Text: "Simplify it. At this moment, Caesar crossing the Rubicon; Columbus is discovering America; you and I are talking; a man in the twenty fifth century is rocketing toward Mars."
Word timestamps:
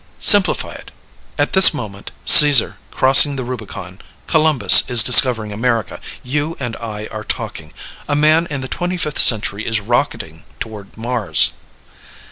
"Simplify 0.19 0.71
it. 0.71 0.89
At 1.37 1.53
this 1.53 1.75
moment, 1.75 2.09
Caesar 2.25 2.77
crossing 2.89 3.35
the 3.35 3.43
Rubicon; 3.43 3.99
Columbus 4.25 4.83
is 4.87 5.03
discovering 5.03 5.51
America; 5.53 5.99
you 6.23 6.57
and 6.59 6.75
I 6.77 7.05
are 7.11 7.23
talking; 7.23 7.71
a 8.09 8.15
man 8.15 8.47
in 8.49 8.61
the 8.61 8.67
twenty 8.67 8.97
fifth 8.97 9.19
century 9.19 9.63
is 9.67 9.79
rocketing 9.79 10.43
toward 10.59 10.97
Mars." 10.97 11.51